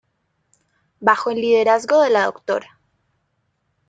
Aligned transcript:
Bajo 0.99 1.29
el 1.29 1.39
liderazgo 1.41 2.01
de 2.01 2.09
la 2.09 2.33
Dra. 2.47 2.79